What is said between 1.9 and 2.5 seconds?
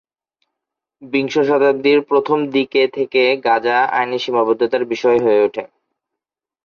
প্রথম